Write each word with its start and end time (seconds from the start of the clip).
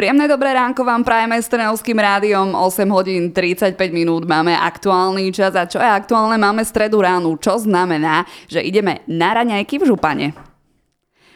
Príjemné 0.00 0.32
dobré 0.32 0.56
ránko 0.56 0.80
vám 0.80 1.04
prajeme 1.04 1.36
s 1.36 1.52
Trnavským 1.52 2.00
rádiom. 2.00 2.56
8 2.56 2.88
hodín 2.88 3.36
35 3.36 3.76
minút 3.92 4.24
máme 4.24 4.56
aktuálny 4.56 5.28
čas 5.28 5.52
a 5.52 5.68
čo 5.68 5.76
je 5.76 5.84
aktuálne, 5.84 6.40
máme 6.40 6.64
stredu 6.64 7.04
ránu, 7.04 7.36
čo 7.36 7.60
znamená, 7.60 8.24
že 8.48 8.64
ideme 8.64 9.04
na 9.04 9.36
raňajky 9.36 9.76
v 9.76 9.92
Župane. 9.92 10.32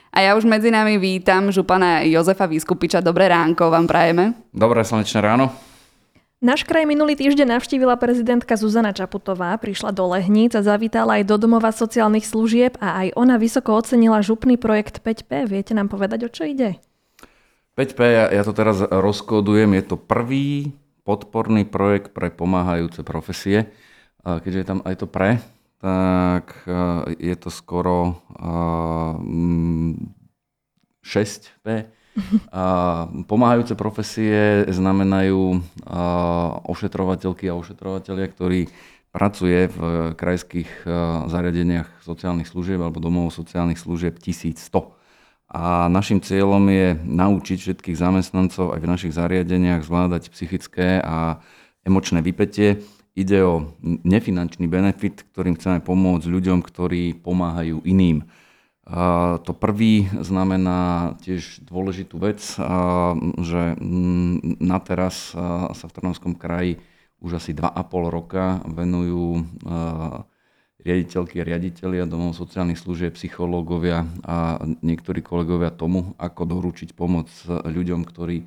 A 0.08 0.24
ja 0.24 0.32
už 0.32 0.48
medzi 0.48 0.72
nami 0.72 0.96
vítam 0.96 1.52
župana 1.52 2.08
Jozefa 2.08 2.48
Vyskupiča. 2.48 3.04
Dobré 3.04 3.28
ránko 3.28 3.68
vám 3.68 3.84
prajeme. 3.84 4.32
Dobré 4.48 4.80
slnečné 4.80 5.20
ráno. 5.20 5.52
Náš 6.40 6.64
kraj 6.64 6.88
minulý 6.88 7.20
týždeň 7.20 7.60
navštívila 7.60 8.00
prezidentka 8.00 8.56
Zuzana 8.56 8.96
Čaputová, 8.96 9.52
prišla 9.60 9.92
do 9.92 10.08
Lehníc 10.08 10.56
a 10.56 10.64
zavítala 10.64 11.20
aj 11.20 11.28
do 11.28 11.36
domova 11.36 11.68
sociálnych 11.68 12.24
služieb 12.24 12.80
a 12.80 13.04
aj 13.04 13.12
ona 13.12 13.36
vysoko 13.36 13.76
ocenila 13.76 14.24
župný 14.24 14.56
projekt 14.56 15.04
5P. 15.04 15.52
Viete 15.52 15.76
nám 15.76 15.92
povedať, 15.92 16.24
o 16.24 16.32
čo 16.32 16.48
ide? 16.48 16.80
5P, 17.74 18.00
ja, 18.06 18.24
ja 18.30 18.42
to 18.46 18.54
teraz 18.54 18.78
rozkódujem, 18.86 19.74
je 19.74 19.84
to 19.84 19.96
prvý 19.98 20.70
podporný 21.02 21.66
projekt 21.66 22.14
pre 22.14 22.30
pomáhajúce 22.30 23.02
profesie. 23.02 23.74
Keďže 24.24 24.60
je 24.62 24.66
tam 24.66 24.80
aj 24.86 24.94
to 25.02 25.06
pre, 25.10 25.42
tak 25.82 26.64
je 27.20 27.34
to 27.36 27.50
skoro 27.52 28.24
6P. 31.04 31.66
A 32.54 32.64
pomáhajúce 33.26 33.74
profesie 33.74 34.64
znamenajú 34.70 35.60
ošetrovateľky 36.64 37.50
a 37.50 37.58
ošetrovateľia, 37.58 38.26
ktorí 38.30 38.60
pracuje 39.12 39.66
v 39.66 39.78
krajských 40.16 40.88
zariadeniach 41.26 42.00
sociálnych 42.06 42.48
služieb 42.48 42.80
alebo 42.80 43.02
domov 43.02 43.34
sociálnych 43.34 43.82
služieb 43.82 44.16
1100. 44.22 45.03
A 45.54 45.86
našim 45.86 46.18
cieľom 46.18 46.66
je 46.66 46.98
naučiť 46.98 47.58
všetkých 47.62 47.94
zamestnancov 47.94 48.74
aj 48.74 48.80
v 48.82 48.90
našich 48.90 49.14
zariadeniach 49.14 49.86
zvládať 49.86 50.34
psychické 50.34 50.98
a 50.98 51.38
emočné 51.86 52.26
vypetie. 52.26 52.82
Ide 53.14 53.38
o 53.46 53.78
nefinančný 54.02 54.66
benefit, 54.66 55.22
ktorým 55.30 55.54
chceme 55.54 55.78
pomôcť 55.78 56.26
ľuďom, 56.26 56.58
ktorí 56.58 57.14
pomáhajú 57.22 57.86
iným. 57.86 58.26
To 59.38 59.52
prvý 59.54 60.10
znamená 60.18 61.14
tiež 61.22 61.62
dôležitú 61.62 62.18
vec, 62.18 62.42
že 63.38 63.62
na 64.58 64.78
teraz 64.82 65.30
sa 65.70 65.86
v 65.86 65.94
Trnovskom 65.94 66.34
kraji 66.34 66.82
už 67.22 67.38
asi 67.38 67.54
2,5 67.54 67.70
roka 68.10 68.58
venujú 68.66 69.46
riaditeľky 70.82 71.44
riaditeľia 71.44 72.04
domov 72.08 72.34
sociálnych 72.34 72.80
služieb, 72.80 73.14
psychológovia 73.14 74.04
a 74.26 74.58
niektorí 74.82 75.22
kolegovia 75.22 75.70
tomu, 75.70 76.18
ako 76.18 76.42
doručiť 76.44 76.96
pomoc 76.98 77.30
ľuďom, 77.46 78.02
ktorí, 78.02 78.44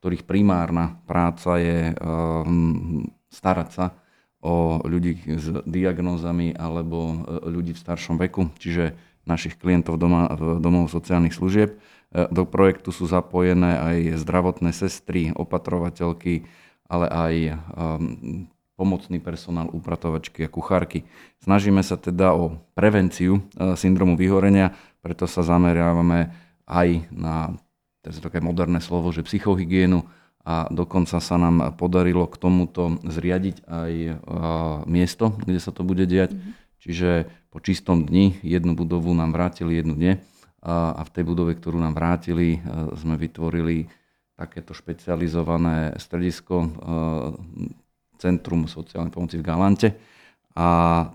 ktorých 0.00 0.24
primárna 0.24 0.96
práca 1.04 1.60
je 1.60 1.92
um, 1.92 3.04
starať 3.28 3.68
sa 3.70 3.86
o 4.46 4.78
ľudí 4.86 5.18
s 5.26 5.50
diagnózami 5.66 6.54
alebo 6.54 6.98
e, 7.10 7.16
ľudí 7.50 7.74
v 7.74 7.82
staršom 7.82 8.14
veku, 8.20 8.52
čiže 8.62 8.94
našich 9.26 9.58
klientov 9.58 9.98
doma, 9.98 10.30
domov 10.62 10.86
sociálnych 10.86 11.34
služieb. 11.34 11.74
E, 11.74 11.76
do 12.30 12.46
projektu 12.46 12.94
sú 12.94 13.10
zapojené 13.10 13.74
aj 13.74 14.22
zdravotné 14.22 14.70
sestry, 14.70 15.34
opatrovateľky, 15.34 16.46
ale 16.86 17.06
aj 17.10 17.34
um, 17.74 18.46
pomocný 18.76 19.18
personál, 19.18 19.72
upratovačky 19.72 20.44
a 20.44 20.52
kuchárky. 20.52 21.08
Snažíme 21.40 21.80
sa 21.80 21.96
teda 21.96 22.36
o 22.36 22.60
prevenciu 22.76 23.40
e, 23.40 23.72
syndromu 23.74 24.20
vyhorenia, 24.20 24.76
preto 25.00 25.24
sa 25.24 25.40
zameriavame 25.40 26.30
aj 26.68 27.08
na, 27.08 27.56
to 28.04 28.12
je 28.12 28.20
také 28.20 28.44
moderné 28.44 28.84
slovo, 28.84 29.08
že 29.10 29.24
psychohygienu 29.24 30.04
a 30.46 30.68
dokonca 30.70 31.18
sa 31.18 31.36
nám 31.40 31.74
podarilo 31.74 32.28
k 32.28 32.36
tomuto 32.38 33.00
zriadiť 33.02 33.64
aj 33.64 33.92
e, 33.96 34.12
miesto, 34.86 35.32
kde 35.32 35.58
sa 35.58 35.72
to 35.72 35.82
bude 35.82 36.04
diať. 36.04 36.36
Mm-hmm. 36.36 36.52
Čiže 36.86 37.10
po 37.50 37.58
čistom 37.58 38.04
dni 38.04 38.38
jednu 38.44 38.76
budovu 38.76 39.10
nám 39.16 39.32
vrátili, 39.34 39.80
jednu 39.80 39.96
dne 39.96 40.22
a 40.66 41.02
v 41.02 41.10
tej 41.14 41.24
budove, 41.26 41.54
ktorú 41.54 41.80
nám 41.80 41.96
vrátili, 41.96 42.60
e, 42.60 42.92
sme 42.94 43.16
vytvorili 43.16 43.88
takéto 44.36 44.76
špecializované 44.76 45.96
stredisko 45.96 46.68
Centrum 48.16 48.64
sociálnej 48.66 49.12
pomoci 49.12 49.38
v 49.40 49.46
Galante 49.46 49.88
a 50.56 50.68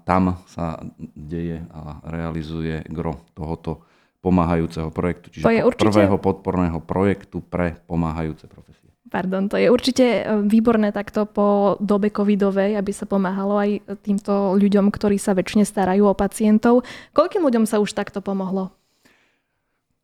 tam 0.06 0.38
sa 0.46 0.78
deje 1.18 1.66
a 1.74 1.98
realizuje 2.06 2.86
gro 2.94 3.26
tohoto 3.34 3.90
pomáhajúceho 4.22 4.94
projektu, 4.94 5.34
čiže 5.34 5.46
to 5.50 5.50
je 5.50 5.66
určite... 5.66 5.90
prvého 5.90 6.18
podporného 6.22 6.78
projektu 6.86 7.42
pre 7.42 7.82
pomáhajúce 7.90 8.46
profesie. 8.46 8.86
Pardon, 9.12 9.50
to 9.52 9.60
je 9.60 9.68
určite 9.68 10.06
e, 10.08 10.22
výborné 10.48 10.96
takto 10.96 11.28
po 11.28 11.76
dobe 11.84 12.14
covidovej, 12.14 12.80
aby 12.80 12.92
sa 12.96 13.04
pomáhalo 13.04 13.60
aj 13.60 13.84
týmto 14.08 14.56
ľuďom, 14.56 14.88
ktorí 14.88 15.20
sa 15.20 15.36
väčšine 15.36 15.68
starajú 15.68 16.08
o 16.08 16.16
pacientov. 16.16 16.88
Koľkým 17.12 17.44
ľuďom 17.44 17.68
sa 17.68 17.84
už 17.84 17.92
takto 17.92 18.24
pomohlo? 18.24 18.72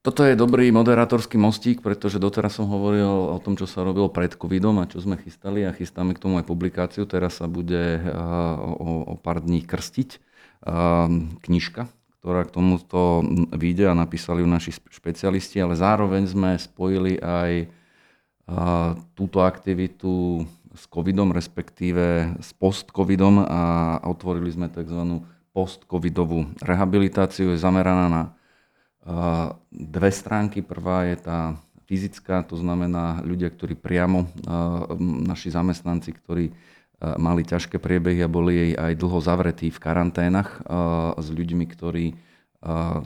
Toto 0.07 0.23
je 0.23 0.39
dobrý 0.39 0.71
moderátorský 0.71 1.35
mostík, 1.35 1.83
pretože 1.83 2.15
doteraz 2.15 2.55
som 2.55 2.71
hovoril 2.71 3.27
o 3.27 3.35
tom, 3.43 3.59
čo 3.59 3.67
sa 3.67 3.83
robilo 3.83 4.07
pred 4.07 4.31
covidom 4.39 4.79
a 4.79 4.87
čo 4.87 5.03
sme 5.03 5.19
chystali 5.19 5.67
a 5.67 5.75
chystáme 5.75 6.15
k 6.15 6.23
tomu 6.23 6.39
aj 6.39 6.47
publikáciu. 6.47 7.03
Teraz 7.03 7.43
sa 7.43 7.51
bude 7.51 7.99
o, 8.15 9.03
o 9.03 9.13
pár 9.19 9.43
dní 9.43 9.67
krstiť 9.67 10.23
knižka, 11.43 11.91
ktorá 12.23 12.47
k 12.47 12.53
tomuto 12.55 13.19
vyjde 13.51 13.91
a 13.91 13.99
napísali 13.99 14.39
ju 14.39 14.47
naši 14.47 14.79
špecialisti, 14.79 15.59
ale 15.59 15.75
zároveň 15.75 16.23
sme 16.31 16.55
spojili 16.55 17.19
aj 17.19 17.67
túto 19.11 19.43
aktivitu 19.43 20.47
s 20.71 20.87
covidom, 20.87 21.35
respektíve 21.35 22.39
s 22.39 22.55
post-covidom 22.55 23.43
a 23.43 23.99
otvorili 24.07 24.55
sme 24.55 24.71
tzv. 24.71 25.19
post-covidovú 25.51 26.47
rehabilitáciu. 26.63 27.51
Je 27.51 27.59
zameraná 27.59 28.07
na 28.07 28.36
dve 29.71 30.09
stránky. 30.11 30.59
Prvá 30.59 31.07
je 31.07 31.15
tá 31.15 31.39
fyzická, 31.87 32.43
to 32.43 32.59
znamená 32.59 33.23
ľudia, 33.23 33.47
ktorí 33.47 33.79
priamo, 33.79 34.27
naši 34.99 35.55
zamestnanci, 35.55 36.11
ktorí 36.11 36.51
mali 37.15 37.47
ťažké 37.47 37.79
priebehy 37.79 38.25
a 38.25 38.27
boli 38.27 38.75
aj 38.75 38.97
dlho 38.99 39.23
zavretí 39.23 39.71
v 39.71 39.79
karanténach 39.79 40.59
s 41.15 41.27
ľuďmi, 41.31 41.65
ktorí 41.71 42.05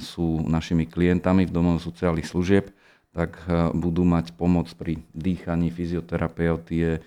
sú 0.01 0.41
našimi 0.47 0.89
klientami 0.89 1.45
v 1.45 1.53
domov 1.53 1.83
sociálnych 1.83 2.25
služieb, 2.25 2.71
tak 3.11 3.35
budú 3.75 4.07
mať 4.07 4.31
pomoc 4.33 4.71
pri 4.73 5.03
dýchaní, 5.11 5.69
fyzioterapeutie, 5.69 7.03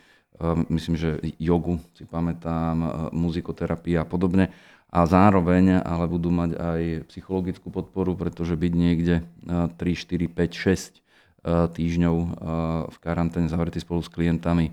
myslím, 0.68 0.94
že 0.94 1.24
jogu 1.40 1.80
si 1.96 2.04
pamätám, 2.04 3.08
muzikoterapia 3.16 4.04
a 4.04 4.06
podobne 4.06 4.52
a 4.94 5.00
zároveň 5.10 5.82
ale 5.82 6.06
budú 6.06 6.30
mať 6.30 6.54
aj 6.54 6.82
psychologickú 7.10 7.74
podporu, 7.74 8.14
pretože 8.14 8.54
byť 8.54 8.72
niekde 8.78 9.26
3, 9.42 9.74
4, 9.74 10.30
5, 10.30 10.54
6 10.54 11.04
týždňov 11.44 12.16
e, 12.16 12.26
v 12.88 12.96
karanténe 13.04 13.52
zavretý 13.52 13.82
spolu 13.82 14.00
s 14.00 14.08
klientami 14.08 14.70
e, 14.70 14.72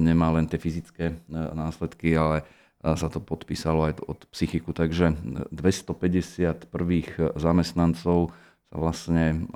nemá 0.00 0.32
len 0.32 0.48
tie 0.48 0.56
fyzické 0.56 1.12
e, 1.12 1.16
následky, 1.32 2.16
ale 2.16 2.46
sa 2.86 3.10
to 3.10 3.18
podpísalo 3.18 3.90
aj 3.90 3.98
od 4.06 4.20
psychiku. 4.30 4.70
Takže 4.70 5.18
250 5.50 6.70
prvých 6.70 7.18
zamestnancov 7.34 8.30
sa 8.30 8.76
vlastne 8.78 9.48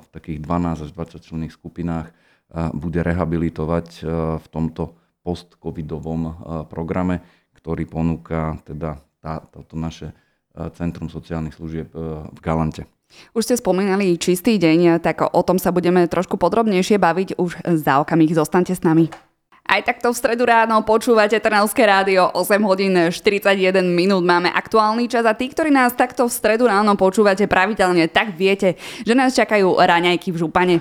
v 0.00 0.06
takých 0.08 0.40
12 0.40 0.88
až 0.88 0.90
20 0.94 1.20
členných 1.20 1.52
skupinách 1.52 2.08
bude 2.72 3.04
rehabilitovať 3.04 3.88
v 4.40 4.46
tomto 4.48 4.96
post-covidovom 5.20 6.40
programe, 6.72 7.20
ktorý 7.52 7.84
ponúka 7.84 8.56
teda 8.64 8.96
tá, 9.20 9.44
toto 9.52 9.76
naše 9.76 10.10
e, 10.10 10.14
Centrum 10.74 11.12
sociálnych 11.12 11.54
služieb 11.54 11.92
e, 11.92 12.26
v 12.28 12.38
Galante. 12.40 12.88
Už 13.34 13.42
ste 13.42 13.58
spomínali 13.58 14.14
čistý 14.16 14.56
deň, 14.56 15.02
tak 15.02 15.22
o 15.22 15.42
tom 15.42 15.58
sa 15.58 15.74
budeme 15.74 16.06
trošku 16.06 16.38
podrobnejšie 16.38 16.96
baviť 16.96 17.28
už 17.42 17.50
za 17.82 17.98
okamih. 18.00 18.30
Zostaňte 18.32 18.74
s 18.74 18.86
nami. 18.86 19.10
Aj 19.70 19.86
takto 19.86 20.10
v 20.10 20.18
stredu 20.18 20.50
ráno 20.50 20.82
počúvate 20.82 21.38
Trnavské 21.38 21.86
rádio 21.86 22.26
8 22.34 22.58
hodín 22.66 22.90
41 22.90 23.54
minút 23.86 24.26
máme 24.26 24.50
aktuálny 24.50 25.06
čas 25.06 25.22
a 25.22 25.34
tí, 25.34 25.46
ktorí 25.46 25.70
nás 25.70 25.94
takto 25.94 26.26
v 26.26 26.32
stredu 26.34 26.66
ráno 26.66 26.98
počúvate 26.98 27.46
pravidelne, 27.46 28.10
tak 28.10 28.34
viete, 28.34 28.74
že 29.06 29.14
nás 29.14 29.30
čakajú 29.30 29.78
raňajky 29.78 30.34
v 30.34 30.40
župane. 30.42 30.76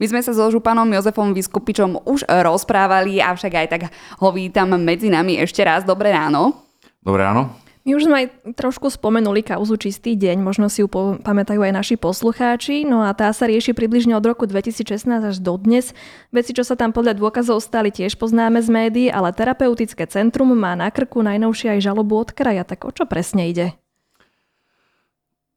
My 0.00 0.08
sme 0.08 0.24
sa 0.24 0.32
so 0.32 0.48
županom 0.48 0.88
Jozefom 0.88 1.36
Vyskupičom 1.36 2.08
už 2.08 2.24
rozprávali, 2.24 3.20
avšak 3.20 3.52
aj 3.52 3.66
tak 3.68 3.82
ho 4.24 4.28
vítam 4.32 4.72
medzi 4.80 5.12
nami 5.12 5.36
ešte 5.36 5.60
raz. 5.60 5.84
Dobré 5.84 6.16
ráno. 6.16 6.63
Dobré 7.04 7.20
ráno. 7.20 7.52
My 7.84 8.00
už 8.00 8.08
sme 8.08 8.16
aj 8.24 8.56
trošku 8.56 8.88
spomenuli 8.88 9.44
kauzu 9.44 9.76
Čistý 9.76 10.16
deň, 10.16 10.40
možno 10.40 10.72
si 10.72 10.80
ju 10.80 10.88
pamätajú 11.20 11.60
aj 11.60 11.76
naši 11.76 12.00
poslucháči, 12.00 12.88
no 12.88 13.04
a 13.04 13.12
tá 13.12 13.28
sa 13.28 13.44
rieši 13.44 13.76
približne 13.76 14.16
od 14.16 14.24
roku 14.24 14.48
2016 14.48 15.04
až 15.04 15.36
do 15.36 15.52
dnes. 15.60 15.92
Veci, 16.32 16.56
čo 16.56 16.64
sa 16.64 16.80
tam 16.80 16.96
podľa 16.96 17.20
dôkazov 17.20 17.60
stali, 17.60 17.92
tiež 17.92 18.16
poznáme 18.16 18.64
z 18.64 18.72
médií, 18.72 19.06
ale 19.12 19.36
terapeutické 19.36 20.08
centrum 20.08 20.48
má 20.56 20.72
na 20.72 20.88
krku 20.88 21.20
najnovšie 21.20 21.76
aj 21.76 21.84
žalobu 21.84 22.24
od 22.24 22.32
kraja, 22.32 22.64
tak 22.64 22.88
o 22.88 22.90
čo 22.90 23.04
presne 23.04 23.52
ide? 23.52 23.76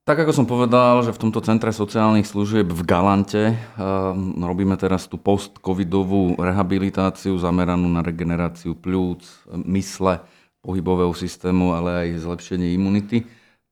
Tak 0.03 0.19
ako 0.27 0.35
som 0.35 0.47
povedal, 0.47 1.07
že 1.07 1.15
v 1.15 1.21
tomto 1.23 1.39
centre 1.39 1.71
sociálnych 1.71 2.27
služieb 2.27 2.67
v 2.67 2.83
Galante 2.83 3.55
um, 3.79 4.35
robíme 4.43 4.75
teraz 4.75 5.07
tú 5.07 5.15
post-covidovú 5.15 6.35
rehabilitáciu 6.43 7.39
zameranú 7.39 7.87
na 7.87 8.03
regeneráciu 8.03 8.75
pľúc, 8.75 9.23
mysle, 9.63 10.27
pohybového 10.67 11.15
systému, 11.15 11.71
ale 11.71 12.11
aj 12.11 12.27
zlepšenie 12.27 12.75
imunity, 12.75 13.23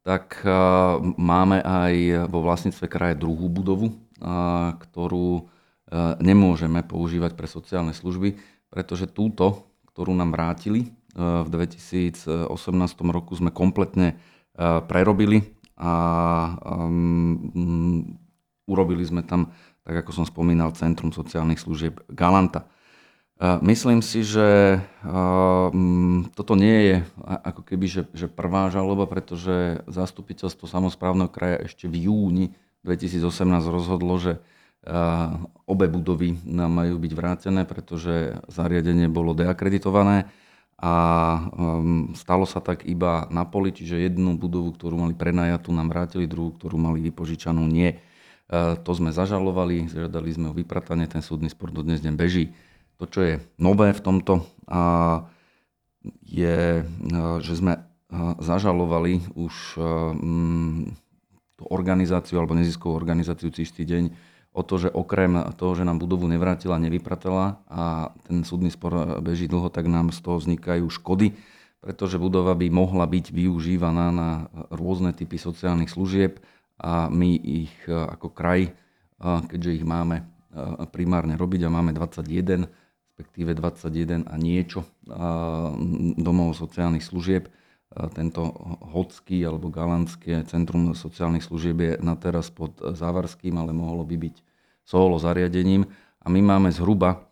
tak 0.08 0.40
máme 1.20 1.60
aj 1.60 2.24
vo 2.32 2.40
vlastníctve 2.40 2.88
kraje 2.88 3.20
druhú 3.20 3.52
budovu, 3.52 3.92
ktorú 4.80 5.52
nemôžeme 6.24 6.88
používať 6.88 7.36
pre 7.36 7.52
sociálne 7.52 7.92
služby, 7.92 8.40
pretože 8.72 9.12
túto, 9.12 9.68
ktorú 9.92 10.16
nám 10.16 10.32
vrátili 10.32 10.96
v 11.16 11.48
2018 11.52 12.48
roku, 13.12 13.36
sme 13.36 13.52
kompletne 13.52 14.16
prerobili 14.88 15.52
a 15.76 15.92
urobili 18.66 19.04
sme 19.04 19.28
tam, 19.28 19.52
tak 19.84 20.00
ako 20.00 20.12
som 20.16 20.26
spomínal, 20.26 20.72
Centrum 20.72 21.12
sociálnych 21.12 21.60
služieb 21.60 22.00
Galanta. 22.08 22.72
Myslím 23.44 24.00
si, 24.00 24.24
že 24.24 24.80
uh, 25.04 25.68
toto 26.32 26.54
nie 26.56 26.78
je 26.88 26.96
ako 27.28 27.68
keby 27.68 27.86
že, 27.86 28.02
že 28.16 28.32
prvá 28.32 28.72
žaloba, 28.72 29.12
pretože 29.12 29.84
zastupiteľstvo 29.92 30.72
samozprávneho 30.72 31.28
kraja 31.28 31.68
ešte 31.68 31.92
v 31.92 32.08
júni 32.08 32.46
2018 32.88 33.28
rozhodlo, 33.68 34.16
že 34.16 34.40
obe 35.66 35.90
budovy 35.90 36.38
nám 36.46 36.70
majú 36.70 37.02
byť 37.02 37.12
vrátené, 37.18 37.62
pretože 37.66 38.38
zariadenie 38.46 39.10
bolo 39.10 39.34
deakreditované 39.34 40.30
a 40.78 40.94
um, 41.50 42.14
stalo 42.14 42.46
sa 42.46 42.62
tak 42.62 42.86
iba 42.86 43.26
na 43.34 43.48
poli, 43.48 43.74
čiže 43.74 43.98
jednu 43.98 44.38
budovu, 44.38 44.76
ktorú 44.76 45.08
mali 45.08 45.18
prenajatú, 45.18 45.74
nám 45.74 45.90
vrátili, 45.90 46.30
druhú, 46.30 46.54
ktorú 46.54 46.78
mali 46.78 47.02
vypožičanú, 47.10 47.64
nie. 47.66 47.98
To 48.52 48.92
sme 48.94 49.10
zažalovali, 49.10 49.90
žiadali 49.90 50.30
sme 50.30 50.54
o 50.54 50.58
vypratanie, 50.58 51.10
ten 51.10 51.26
súdny 51.26 51.50
spor 51.50 51.74
do 51.74 51.82
dnes 51.82 52.04
deň 52.04 52.14
beží. 52.14 52.54
To, 52.96 53.04
čo 53.06 53.20
je 53.24 53.34
nové 53.60 53.92
v 53.92 54.02
tomto, 54.04 54.48
je, 56.26 56.60
uh, 56.86 57.38
že 57.42 57.54
sme 57.58 57.74
uh, 57.78 58.38
zažalovali 58.40 59.34
už 59.34 59.54
um, 59.78 60.94
tú 61.56 61.64
organizáciu 61.72 62.40
alebo 62.40 62.58
neziskovú 62.58 62.94
organizáciu 62.94 63.50
Čistý 63.50 63.88
deň 63.88 64.04
o 64.56 64.64
to, 64.64 64.88
že 64.88 64.90
okrem 64.92 65.36
toho, 65.60 65.76
že 65.76 65.88
nám 65.88 66.00
budovu 66.00 66.28
nevrátila, 66.32 66.80
nevypratela 66.80 67.60
a 67.68 68.12
ten 68.24 68.48
súdny 68.48 68.72
spor 68.72 69.20
beží 69.20 69.52
dlho, 69.52 69.68
tak 69.68 69.88
nám 69.92 70.16
z 70.16 70.20
toho 70.24 70.40
vznikajú 70.40 70.88
škody, 70.88 71.36
pretože 71.84 72.16
budova 72.16 72.56
by 72.56 72.72
mohla 72.72 73.04
byť 73.04 73.36
využívaná 73.36 74.16
na 74.16 74.48
rôzne 74.72 75.12
typy 75.12 75.36
sociálnych 75.36 75.92
služieb 75.92 76.40
a 76.80 77.12
my 77.12 77.36
ich 77.36 77.76
ako 77.88 78.32
kraj, 78.32 78.72
keďže 79.20 79.84
ich 79.84 79.86
máme 79.88 80.24
primárne 80.96 81.36
robiť 81.36 81.68
a 81.68 81.74
máme 81.76 81.92
21, 81.92 82.64
respektíve 83.16 83.56
21 83.56 84.28
a 84.28 84.36
niečo 84.36 84.84
domov 86.20 86.52
sociálnych 86.60 87.00
služieb, 87.00 87.48
tento 88.12 88.52
Hodský 88.92 89.40
alebo 89.48 89.72
Galantské 89.72 90.44
centrum 90.52 90.92
sociálnych 90.92 91.48
služieb 91.48 91.78
je 91.80 91.92
na 92.04 92.20
teraz 92.20 92.52
pod 92.52 92.76
Závarským, 92.76 93.56
ale 93.56 93.72
mohlo 93.72 94.04
by 94.04 94.20
byť 94.20 94.36
solo 94.84 95.16
zariadením. 95.16 95.88
A 96.20 96.28
my 96.28 96.44
máme 96.44 96.76
zhruba 96.76 97.24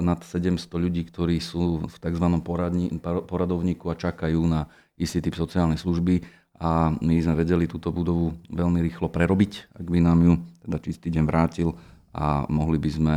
nad 0.00 0.24
700 0.24 0.64
ľudí, 0.80 1.04
ktorí 1.04 1.44
sú 1.44 1.84
v 1.84 1.96
tzv. 2.00 2.24
Poradni, 2.40 2.88
poradovníku 3.04 3.92
a 3.92 4.00
čakajú 4.00 4.40
na 4.48 4.64
istý 4.96 5.20
typ 5.20 5.36
sociálnej 5.36 5.76
služby 5.76 6.24
a 6.56 6.96
my 7.04 7.20
sme 7.20 7.36
vedeli 7.36 7.68
túto 7.68 7.92
budovu 7.92 8.32
veľmi 8.48 8.80
rýchlo 8.80 9.12
prerobiť, 9.12 9.76
ak 9.76 9.86
by 9.92 9.98
nám 10.00 10.18
ju 10.24 10.34
teda 10.64 10.76
čistý 10.80 11.12
deň 11.12 11.24
vrátil 11.28 11.76
a 12.18 12.50
mohli 12.50 12.82
by 12.82 12.90
sme 12.90 13.16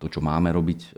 to, 0.00 0.08
čo 0.08 0.24
máme 0.24 0.48
robiť, 0.48 0.96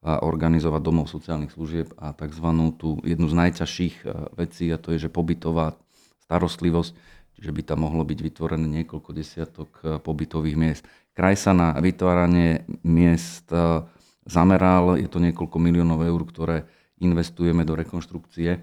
a 0.00 0.16
organizovať 0.24 0.80
domov 0.80 1.12
sociálnych 1.12 1.52
služieb 1.52 1.92
a 2.00 2.16
tzv. 2.16 2.48
tú 2.80 3.00
jednu 3.04 3.28
z 3.28 3.36
najťažších 3.36 3.96
vecí 4.32 4.72
a 4.72 4.80
to 4.80 4.96
je, 4.96 5.08
že 5.08 5.12
pobytová 5.12 5.76
starostlivosť, 6.24 6.92
čiže 7.36 7.52
by 7.52 7.62
tam 7.68 7.84
mohlo 7.84 8.00
byť 8.08 8.18
vytvorené 8.24 8.64
niekoľko 8.80 9.10
desiatok 9.12 10.00
pobytových 10.00 10.56
miest. 10.56 10.84
Kraj 11.20 11.36
sa 11.36 11.52
na 11.52 11.76
vytváranie 11.76 12.64
miest 12.80 13.50
e, 13.52 13.84
zameral, 14.24 14.96
je 14.96 15.04
to 15.04 15.20
niekoľko 15.20 15.58
miliónov 15.60 16.00
eur, 16.06 16.22
ktoré 16.24 16.64
investujeme 17.02 17.66
do 17.66 17.76
rekonštrukcie 17.76 18.50
e, 18.56 18.58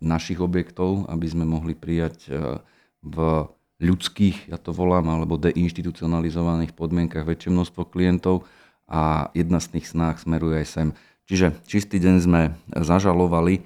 našich 0.00 0.40
objektov, 0.40 1.10
aby 1.10 1.26
sme 1.26 1.44
mohli 1.44 1.76
prijať 1.76 2.16
e, 2.30 2.30
v 3.04 3.16
ľudských, 3.80 4.52
ja 4.52 4.60
to 4.60 4.76
volám, 4.76 5.08
alebo 5.08 5.40
deinstitucionalizovaných 5.40 6.76
podmienkach 6.76 7.24
väčšie 7.24 7.50
množstvo 7.50 7.88
klientov 7.88 8.44
a 8.84 9.32
jedna 9.32 9.58
z 9.58 9.80
tých 9.80 9.88
snách 9.88 10.20
smeruje 10.20 10.60
aj 10.60 10.68
sem. 10.68 10.88
Čiže 11.24 11.56
čistý 11.64 11.96
deň 11.96 12.16
sme 12.20 12.42
zažalovali 12.74 13.64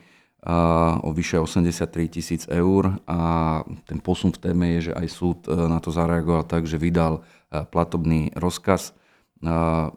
o 1.01 1.11
vyše 1.11 1.41
83 1.41 1.89
tisíc 2.13 2.43
eur 2.53 3.01
a 3.09 3.19
ten 3.89 3.97
posun 3.97 4.29
v 4.29 4.43
téme 4.45 4.67
je, 4.77 4.93
že 4.93 4.93
aj 4.93 5.09
súd 5.09 5.39
e, 5.49 5.57
na 5.57 5.81
to 5.81 5.89
zareagoval 5.89 6.45
tak, 6.45 6.69
že 6.69 6.77
vydal 6.77 7.25
e, 7.49 7.65
platobný 7.65 8.29
rozkaz. 8.37 8.93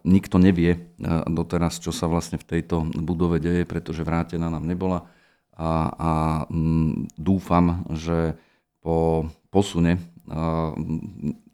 Nikto 0.03 0.43
nevie 0.43 0.91
doteraz, 1.23 1.79
čo 1.79 1.95
sa 1.95 2.11
vlastne 2.11 2.35
v 2.35 2.43
tejto 2.51 2.83
budove 2.99 3.39
deje, 3.39 3.63
pretože 3.63 4.03
vrátená 4.03 4.51
nám 4.51 4.67
nebola 4.67 5.07
a, 5.55 5.71
a 5.87 6.11
dúfam, 7.15 7.87
že 7.95 8.35
po 8.83 9.31
posune 9.53 10.01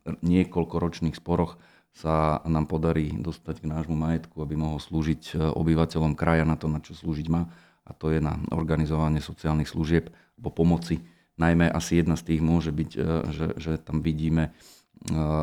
niekoľko 0.03 0.75
ročných 0.81 1.15
sporoch 1.15 1.55
sa 1.93 2.41
nám 2.49 2.65
podarí 2.65 3.13
dostať 3.13 3.61
k 3.61 3.69
nášmu 3.69 3.93
majetku, 3.93 4.41
aby 4.41 4.57
mohol 4.57 4.81
slúžiť 4.81 5.37
obyvateľom 5.37 6.17
kraja 6.17 6.43
na 6.43 6.57
to, 6.57 6.65
na 6.65 6.81
čo 6.81 6.97
slúžiť 6.97 7.27
má 7.29 7.47
a 7.83 7.91
to 7.91 8.11
je 8.11 8.23
na 8.23 8.39
organizovanie 8.55 9.19
sociálnych 9.19 9.67
služieb 9.67 10.11
alebo 10.39 10.49
pomoci. 10.55 11.03
Najmä 11.35 11.67
asi 11.67 11.99
jedna 11.99 12.15
z 12.15 12.33
tých 12.33 12.41
môže 12.45 12.71
byť, 12.71 12.91
e, 12.95 12.99
že, 13.33 13.47
že 13.57 13.71
tam 13.81 14.05
vidíme 14.05 14.49
e, 14.49 14.51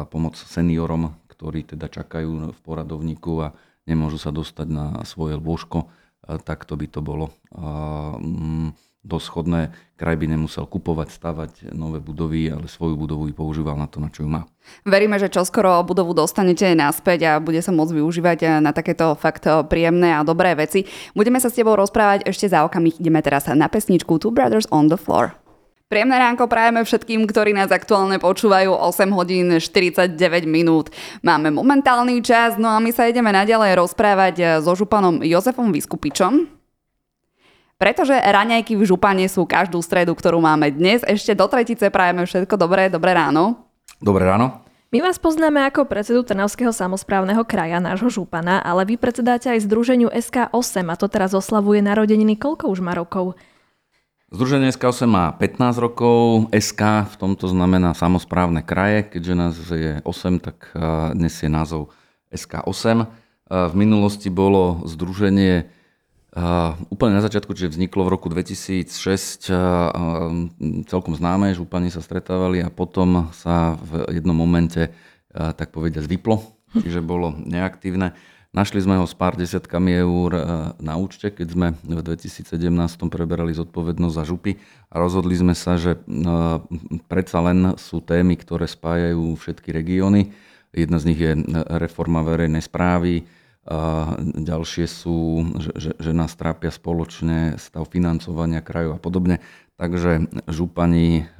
pomoc 0.07 0.39
seniorom, 0.39 1.13
ktorí 1.29 1.67
teda 1.67 1.91
čakajú 1.91 2.55
v 2.55 2.61
poradovníku 2.63 3.33
a 3.43 3.53
nemôžu 3.85 4.23
sa 4.23 4.31
dostať 4.31 4.69
na 4.71 4.87
svoje 5.03 5.37
lôžko, 5.37 5.91
e, 6.25 6.39
tak 6.41 6.65
to 6.65 6.79
by 6.79 6.87
to 6.87 7.01
bolo 7.03 7.35
dosť 9.01 9.27
chodné. 9.33 9.61
Kraj 9.97 10.17
by 10.17 10.29
nemusel 10.29 10.65
kupovať, 10.69 11.09
stavať 11.13 11.53
nové 11.73 12.01
budovy, 12.01 12.53
ale 12.53 12.69
svoju 12.69 12.97
budovu 12.97 13.29
by 13.29 13.35
používal 13.37 13.77
na 13.77 13.89
to, 13.89 14.01
na 14.01 14.13
čo 14.13 14.25
ju 14.25 14.29
má. 14.29 14.45
Veríme, 14.85 15.17
že 15.17 15.33
čoskoro 15.33 15.81
budovu 15.85 16.13
dostanete 16.13 16.73
naspäť 16.77 17.21
a 17.25 17.33
bude 17.41 17.61
sa 17.65 17.73
môcť 17.73 17.97
využívať 17.97 18.61
na 18.61 18.73
takéto 18.77 19.17
fakt 19.17 19.49
príjemné 19.73 20.17
a 20.17 20.25
dobré 20.25 20.53
veci. 20.53 20.85
Budeme 21.13 21.41
sa 21.41 21.49
s 21.49 21.57
tebou 21.57 21.77
rozprávať 21.81 22.29
ešte 22.29 22.49
za 22.49 22.65
okamih. 22.65 23.01
Ideme 23.01 23.21
teraz 23.25 23.49
na 23.49 23.69
pesničku 23.69 24.21
Two 24.21 24.33
Brothers 24.33 24.69
on 24.73 24.89
the 24.89 25.01
Floor. 25.01 25.33
Príjemné 25.91 26.23
ránko 26.23 26.47
prajeme 26.47 26.87
všetkým, 26.87 27.27
ktorí 27.27 27.51
nás 27.51 27.67
aktuálne 27.75 28.23
počúvajú 28.23 28.71
8 28.79 29.11
hodín 29.11 29.59
49 29.59 30.15
minút. 30.47 30.95
Máme 31.27 31.51
momentálny 31.51 32.23
čas, 32.23 32.55
no 32.55 32.71
a 32.71 32.79
my 32.79 32.95
sa 32.95 33.11
ideme 33.11 33.35
naďalej 33.35 33.75
rozprávať 33.75 34.63
so 34.63 34.71
županom 34.79 35.19
Jozefom 35.27 35.75
Vyskupičom, 35.75 36.60
pretože 37.81 38.13
raňajky 38.13 38.77
v 38.77 38.85
župane 38.85 39.25
sú 39.25 39.49
každú 39.49 39.81
stredu, 39.81 40.13
ktorú 40.13 40.37
máme 40.37 40.69
dnes. 40.69 41.01
Ešte 41.01 41.33
do 41.33 41.49
tretice 41.49 41.89
prajeme 41.89 42.29
všetko 42.29 42.61
dobré, 42.61 42.93
dobré 42.93 43.17
ráno. 43.17 43.65
Dobré 43.97 44.29
ráno. 44.29 44.61
My 44.93 45.01
vás 45.01 45.17
poznáme 45.17 45.65
ako 45.65 45.89
predsedu 45.89 46.21
Trnavského 46.21 46.77
samozprávneho 46.77 47.41
kraja, 47.49 47.81
nášho 47.81 48.13
župana, 48.13 48.61
ale 48.61 48.85
vy 48.85 49.01
predsedáte 49.01 49.49
aj 49.49 49.65
Združeniu 49.65 50.13
SK8 50.13 50.93
a 50.93 50.95
to 51.01 51.09
teraz 51.09 51.33
oslavuje 51.33 51.81
narodeniny. 51.81 52.37
Koľko 52.37 52.69
už 52.69 52.85
má 52.85 52.93
rokov? 52.93 53.33
Združenie 54.29 54.75
SK8 54.77 55.09
má 55.09 55.33
15 55.33 55.81
rokov, 55.81 56.53
SK 56.53 57.07
v 57.07 57.17
tomto 57.17 57.49
znamená 57.49 57.97
samozprávne 57.97 58.61
kraje, 58.61 59.09
keďže 59.09 59.35
nás 59.35 59.55
je 59.57 59.93
8, 60.05 60.43
tak 60.43 60.69
dnes 61.17 61.33
je 61.33 61.49
názov 61.49 61.95
SK8. 62.29 63.09
V 63.49 63.75
minulosti 63.79 64.29
bolo 64.29 64.85
združenie 64.85 65.71
Úplne 66.91 67.19
na 67.19 67.27
začiatku, 67.27 67.59
čiže 67.59 67.75
vzniklo 67.75 68.07
v 68.07 68.13
roku 68.15 68.31
2006, 68.31 69.51
uh, 69.51 69.59
uh, 69.59 70.31
celkom 70.87 71.19
známe, 71.19 71.51
župani 71.59 71.91
sa 71.91 71.99
stretávali 71.99 72.63
a 72.63 72.71
potom 72.71 73.35
sa 73.35 73.75
v 73.83 74.07
jednom 74.15 74.39
momente, 74.39 74.95
tak 75.31 75.71
povediať, 75.71 76.11
vyplo, 76.11 76.43
čiže 76.75 77.03
bolo 77.03 77.35
neaktívne. 77.35 78.15
Našli 78.51 78.83
sme 78.83 78.99
ho 78.99 79.07
s 79.07 79.15
pár 79.15 79.39
desiatkami 79.39 79.95
eur 79.95 80.31
na 80.83 80.99
účte, 80.99 81.31
keď 81.31 81.49
sme 81.55 81.69
v 81.87 82.03
2017 82.03 82.51
preberali 83.07 83.55
zodpovednosť 83.55 84.15
za 84.15 84.27
župy 84.27 84.59
a 84.91 84.99
rozhodli 84.99 85.39
sme 85.39 85.55
sa, 85.55 85.79
že 85.79 86.03
predsa 87.07 87.39
len 87.47 87.79
sú 87.79 88.03
témy, 88.03 88.35
ktoré 88.43 88.67
spájajú 88.67 89.39
všetky 89.39 89.71
regióny. 89.71 90.35
Jedna 90.75 90.99
z 90.99 91.15
nich 91.15 91.21
je 91.23 91.39
reforma 91.79 92.27
verejnej 92.27 92.67
správy, 92.67 93.23
ďalšie 94.35 94.87
sú, 94.91 95.47
že, 95.63 95.73
že, 95.79 95.91
že 95.95 96.11
nás 96.11 96.35
trápia 96.35 96.75
spoločne 96.75 97.55
stav 97.63 97.87
financovania 97.87 98.59
krajov 98.59 98.99
a 98.99 99.03
podobne. 99.03 99.39
Takže 99.81 100.29
župani 100.45 101.31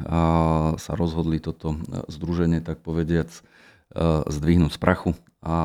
sa 0.81 0.93
rozhodli 0.97 1.43
toto 1.43 1.77
združenie, 2.09 2.65
tak 2.65 2.81
povediac, 2.81 3.29
zdvihnúť 4.31 4.73
z 4.73 4.81
prachu 4.81 5.11
a 5.43 5.57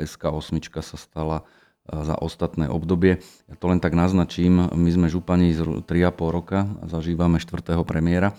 SK8 0.00 0.58
sa 0.82 0.98
stala 0.98 1.46
za 1.84 2.16
ostatné 2.16 2.66
obdobie. 2.72 3.20
Ja 3.46 3.54
to 3.60 3.68
len 3.68 3.78
tak 3.78 3.92
naznačím, 3.92 4.72
my 4.72 4.90
sme 4.90 5.12
župani 5.12 5.52
z 5.52 5.84
3,5 5.84 6.32
roka 6.32 6.64
a 6.80 6.84
zažívame 6.88 7.36
štvrtého 7.36 7.84
premiéra, 7.84 8.32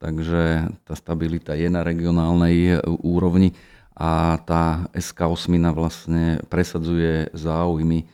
takže 0.00 0.72
tá 0.88 0.96
stabilita 0.96 1.52
je 1.52 1.68
na 1.68 1.84
regionálnej 1.84 2.80
úrovni 3.04 3.52
a 3.98 4.38
tá 4.46 4.86
SK8 4.94 5.58
vlastne 5.74 6.38
presadzuje 6.46 7.34
záujmy 7.34 8.06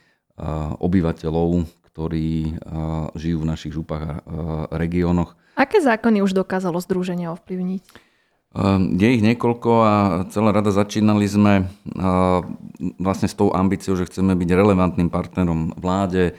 obyvateľov, 0.80 1.68
ktorí 1.92 2.56
žijú 3.14 3.38
v 3.44 3.48
našich 3.52 3.76
župách 3.76 4.02
a 4.02 4.16
regiónoch. 4.72 5.36
Aké 5.54 5.78
zákony 5.78 6.24
už 6.24 6.34
dokázalo 6.34 6.80
združenie 6.80 7.30
ovplyvniť? 7.30 7.84
Je 8.98 9.08
ich 9.18 9.22
niekoľko 9.22 9.70
a 9.82 9.94
celá 10.30 10.54
rada 10.54 10.70
začínali 10.70 11.26
sme 11.26 11.66
vlastne 13.02 13.26
s 13.26 13.34
tou 13.34 13.50
ambíciou, 13.50 13.98
že 13.98 14.06
chceme 14.06 14.38
byť 14.38 14.50
relevantným 14.54 15.10
partnerom 15.10 15.74
vláde, 15.74 16.30
e, 16.30 16.32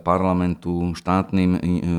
parlamentu, 0.00 0.96
štátnym 0.96 1.50
e, 1.54 1.58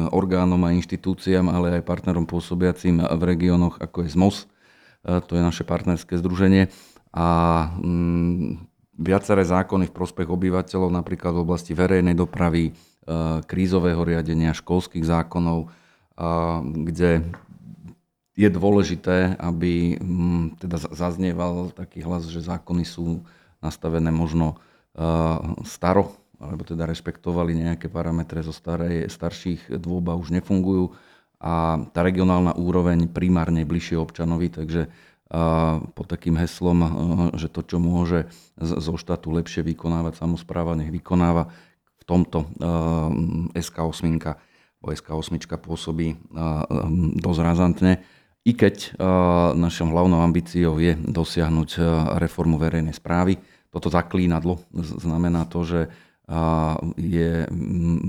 orgánom 0.09 0.57
a 0.65 0.73
inštitúciám, 0.73 1.53
ale 1.53 1.79
aj 1.79 1.87
partnerom 1.87 2.25
pôsobiacím 2.25 3.05
v 3.05 3.21
regiónoch, 3.21 3.77
ako 3.77 4.03
je 4.05 4.09
ZMOS. 4.09 4.37
E, 4.41 4.45
to 5.21 5.37
je 5.37 5.41
naše 5.45 5.63
partnerské 5.63 6.17
združenie. 6.17 6.73
A 7.09 7.27
mm, 7.81 8.69
viaceré 8.99 9.41
zákony 9.47 9.89
v 9.89 9.95
prospech 9.95 10.29
obyvateľov, 10.29 10.93
napríklad 10.93 11.33
v 11.33 11.43
oblasti 11.43 11.73
verejnej 11.73 12.13
dopravy, 12.13 12.75
krízového 13.49 14.05
riadenia, 14.05 14.53
školských 14.53 15.01
zákonov, 15.01 15.73
kde 16.85 17.25
je 18.37 18.49
dôležité, 18.53 19.33
aby 19.41 19.97
mm, 19.97 20.61
teda 20.61 20.77
zaznieval 20.93 21.73
taký 21.73 22.05
hlas, 22.05 22.29
že 22.29 22.45
zákony 22.45 22.85
sú 22.85 23.25
nastavené 23.59 24.13
možno 24.13 24.61
staro, 25.65 26.15
alebo 26.39 26.63
teda 26.63 26.87
rešpektovali 26.87 27.51
nejaké 27.51 27.91
parametre 27.91 28.39
zo 28.39 28.55
starej, 28.55 29.11
starších 29.11 29.75
dôb 29.75 30.07
už 30.07 30.31
nefungujú. 30.31 30.95
A 31.39 31.83
tá 31.95 32.03
regionálna 32.03 32.55
úroveň 32.59 33.07
primárne 33.07 33.63
bližšie 33.63 33.95
občanovi, 33.95 34.51
takže 34.51 34.91
pod 35.93 36.05
takým 36.09 36.41
heslom, 36.41 36.79
že 37.37 37.53
to, 37.53 37.61
čo 37.61 37.77
môže 37.77 38.25
zo 38.57 38.97
štátu 38.97 39.29
lepšie 39.29 39.61
vykonávať 39.61 40.17
samozpráva, 40.17 40.73
nech 40.73 40.89
vykonáva. 40.89 41.53
V 42.01 42.03
tomto 42.09 42.49
SK8, 43.53 44.09
SK8 44.81 45.33
pôsobí 45.61 46.17
dosť 47.21 47.39
razantne 47.45 48.01
i 48.41 48.57
keď 48.57 48.97
našou 49.53 49.93
hlavnou 49.93 50.17
ambíciou 50.25 50.81
je 50.81 50.97
dosiahnuť 50.97 51.69
reformu 52.17 52.57
verejnej 52.57 52.97
správy. 52.97 53.37
Toto 53.69 53.93
zaklínadlo 53.93 54.65
znamená 54.73 55.45
to, 55.45 55.61
že 55.61 55.81
je, 56.97 57.45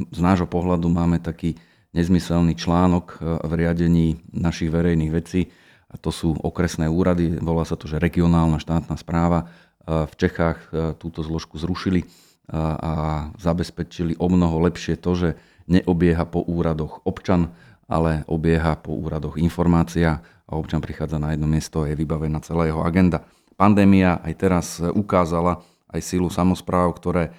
z 0.08 0.20
nášho 0.24 0.48
pohľadu 0.48 0.88
máme 0.88 1.20
taký 1.20 1.60
nezmyselný 1.92 2.56
článok 2.56 3.20
v 3.20 3.52
riadení 3.52 4.24
našich 4.32 4.72
verejných 4.72 5.12
vecí 5.12 5.52
a 5.90 5.98
to 5.98 6.14
sú 6.14 6.38
okresné 6.38 6.86
úrady, 6.86 7.34
volá 7.42 7.66
sa 7.66 7.74
to, 7.74 7.90
že 7.90 7.98
regionálna 7.98 8.62
štátna 8.62 8.94
správa. 8.94 9.50
V 9.86 10.14
Čechách 10.14 10.70
túto 11.02 11.26
zložku 11.26 11.58
zrušili 11.58 12.06
a 12.54 13.26
zabezpečili 13.38 14.14
o 14.22 14.30
mnoho 14.30 14.62
lepšie 14.70 14.94
to, 14.94 15.18
že 15.18 15.28
neobieha 15.66 16.26
po 16.30 16.46
úradoch 16.46 17.02
občan, 17.02 17.50
ale 17.90 18.22
obieha 18.30 18.78
po 18.78 18.94
úradoch 18.94 19.34
informácia 19.34 20.22
a 20.46 20.52
občan 20.54 20.78
prichádza 20.78 21.18
na 21.18 21.34
jedno 21.34 21.50
miesto 21.50 21.82
a 21.82 21.90
je 21.90 21.98
vybavená 21.98 22.38
celá 22.38 22.70
jeho 22.70 22.86
agenda. 22.86 23.26
Pandémia 23.58 24.22
aj 24.22 24.34
teraz 24.38 24.66
ukázala 24.78 25.62
aj 25.90 26.00
sílu 26.06 26.30
samozpráv, 26.30 26.94
ktoré 26.94 27.34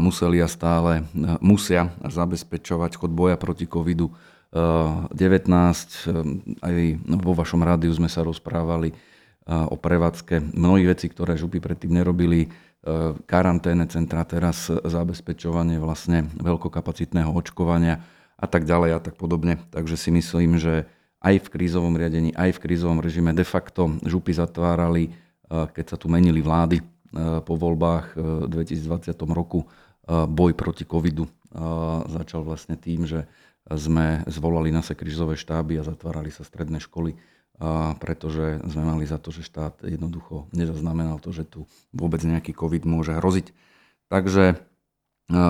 museli 0.00 0.40
a 0.40 0.48
stále 0.48 1.04
musia 1.44 1.92
zabezpečovať 2.00 2.96
chod 2.96 3.12
boja 3.12 3.36
proti 3.36 3.68
COVID-19. 4.54 5.50
Aj 6.62 6.76
vo 7.18 7.32
vašom 7.34 7.60
rádiu 7.66 7.90
sme 7.90 8.06
sa 8.06 8.22
rozprávali 8.22 8.94
o 9.50 9.76
prevádzke 9.76 10.54
mnohých 10.54 10.96
vecí, 10.96 11.06
ktoré 11.10 11.34
župy 11.34 11.58
predtým 11.58 11.90
nerobili. 11.90 12.48
Karanténne 13.26 13.90
centra, 13.90 14.22
teraz 14.22 14.70
zabezpečovanie 14.70 15.82
vlastne 15.82 16.30
veľkokapacitného 16.38 17.34
očkovania 17.34 17.98
a 18.38 18.46
tak 18.46 18.68
ďalej 18.68 18.90
a 18.94 19.00
tak 19.00 19.18
podobne. 19.18 19.58
Takže 19.72 19.96
si 19.96 20.10
myslím, 20.14 20.60
že 20.60 20.86
aj 21.24 21.48
v 21.48 21.52
krízovom 21.56 21.96
riadení, 21.96 22.36
aj 22.36 22.60
v 22.60 22.62
krízovom 22.68 23.00
režime 23.00 23.32
de 23.32 23.46
facto 23.48 23.96
župy 24.04 24.36
zatvárali, 24.36 25.08
eh, 25.08 25.64
keď 25.72 25.84
sa 25.88 25.96
tu 25.96 26.12
menili 26.12 26.44
vlády 26.44 26.84
eh, 26.84 26.84
po 27.40 27.56
voľbách 27.56 28.06
v 28.44 28.48
2020 28.52 29.32
roku. 29.32 29.64
Eh, 29.64 30.28
boj 30.28 30.52
proti 30.52 30.84
covidu 30.84 31.26
začal 32.10 32.42
vlastne 32.42 32.74
tým, 32.74 33.06
že 33.06 33.30
sme 33.68 34.26
zvolali 34.28 34.68
naše 34.68 34.92
krízové 34.92 35.40
štáby 35.40 35.80
a 35.80 35.86
zatvárali 35.88 36.28
sa 36.28 36.44
stredné 36.44 36.80
školy, 36.84 37.16
pretože 38.02 38.60
sme 38.68 38.82
mali 38.84 39.08
za 39.08 39.16
to, 39.16 39.32
že 39.32 39.46
štát 39.46 39.86
jednoducho 39.86 40.50
nezaznamenal 40.52 41.22
to, 41.22 41.32
že 41.32 41.48
tu 41.48 41.64
vôbec 41.94 42.20
nejaký 42.20 42.52
covid 42.52 42.84
môže 42.84 43.16
hroziť. 43.16 43.54
Takže 44.12 44.60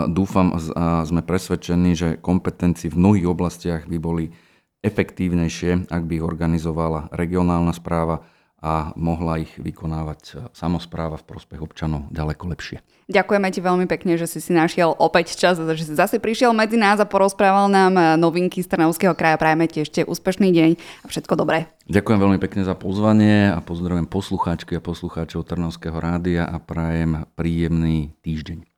Dúfam 0.06 0.54
a 0.54 1.02
sme 1.02 1.26
presvedčení, 1.26 1.99
že 1.99 2.14
kompetencii 2.23 2.94
v 2.94 2.99
mnohých 2.99 3.26
oblastiach 3.26 3.90
by 3.90 3.99
boli 3.99 4.30
efektívnejšie, 4.87 5.90
ak 5.90 6.02
by 6.06 6.23
ich 6.23 6.25
organizovala 6.25 7.11
regionálna 7.11 7.75
správa 7.75 8.23
a 8.64 8.97
mohla 8.97 9.44
ich 9.44 9.52
vykonávať 9.61 10.49
samozpráva 10.56 11.21
v 11.21 11.28
prospech 11.28 11.61
občanov 11.61 12.09
ďaleko 12.09 12.49
lepšie. 12.49 12.80
Ďakujeme 13.04 13.52
ti 13.52 13.61
veľmi 13.61 13.85
pekne, 13.85 14.16
že 14.16 14.25
si 14.25 14.40
si 14.40 14.56
našiel 14.56 14.97
opäť 14.97 15.37
čas, 15.37 15.61
že 15.61 15.85
si 15.85 15.92
zase 15.92 16.16
prišiel 16.16 16.56
medzi 16.56 16.80
nás 16.80 16.97
a 16.97 17.04
porozprával 17.04 17.68
nám 17.68 18.16
novinky 18.16 18.64
z 18.64 18.73
Trnavského 18.73 19.12
kraja. 19.12 19.37
Prajeme 19.37 19.68
ti 19.68 19.85
ešte 19.85 20.09
úspešný 20.09 20.49
deň 20.49 20.71
a 21.04 21.06
všetko 21.12 21.37
dobré. 21.37 21.68
Ďakujem 21.92 22.16
veľmi 22.16 22.40
pekne 22.40 22.64
za 22.64 22.73
pozvanie 22.73 23.52
a 23.52 23.61
pozdravujem 23.61 24.09
poslucháčky 24.09 24.80
a 24.80 24.80
poslucháčov 24.80 25.44
Trnavského 25.44 26.00
rádia 26.00 26.49
a 26.49 26.56
prajem 26.56 27.28
príjemný 27.37 28.16
týždeň. 28.25 28.64